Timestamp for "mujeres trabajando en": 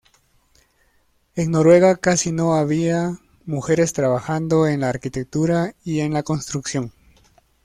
3.45-4.79